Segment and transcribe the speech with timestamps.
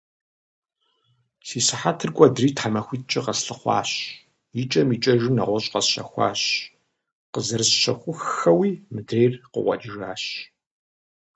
[1.45, 3.91] Си сыхьэтыр кӏуэдри, тхьэмахутӏкӏэ къэслъыхъуэжащ.
[4.61, 6.41] Икӏэм икӏэжым нэгъуэщӏ къэсщэхуащ.
[7.33, 10.23] Къызэрысщэхуххэуи мыдырейр къыкъуэкӏыжащ.